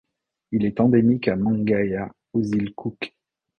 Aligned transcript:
Il 0.51 0.65
est 0.65 0.79
endémique 0.79 1.27
à 1.27 1.35
Mangaia 1.35 2.11
aux 2.33 2.41
îles 2.41 2.73
Cook. 2.73 3.13